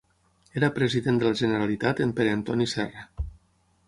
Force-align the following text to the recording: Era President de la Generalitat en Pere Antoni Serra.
Era 0.59 0.69
President 0.77 1.19
de 1.23 1.27
la 1.27 1.37
Generalitat 1.41 2.01
en 2.05 2.13
Pere 2.21 2.31
Antoni 2.39 2.67
Serra. 2.73 3.05